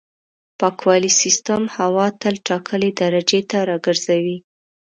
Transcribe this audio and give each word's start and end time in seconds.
پاکوالي 0.59 1.11
سیستم 1.21 1.61
هوا 1.75 2.05
تل 2.21 2.35
ټاکلې 2.47 2.89
درجې 3.01 3.41
ته 3.49 3.57
راګرځوي. 3.69 4.37